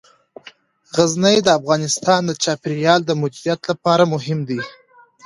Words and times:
غزني 0.95 1.37
د 1.43 1.47
افغانستان 1.59 2.19
د 2.25 2.31
چاپیریال 2.43 2.99
د 3.05 3.11
مدیریت 3.21 3.61
لپاره 3.71 4.03
مهم 4.13 4.39
دي. 4.49 4.59